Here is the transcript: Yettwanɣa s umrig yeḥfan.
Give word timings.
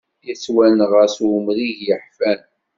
Yettwanɣa 0.27 1.03
s 1.15 1.17
umrig 1.31 1.77
yeḥfan. 1.87 2.41